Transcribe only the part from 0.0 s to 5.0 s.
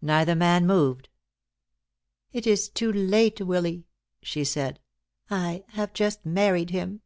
Neither man moved. "It is too late, Willy," she said.